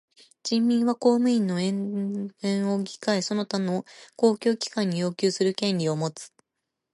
[0.41, 3.85] 人民は公務員の罷免を議会その他の
[4.15, 6.33] 公共機関に要求する権利をもつ。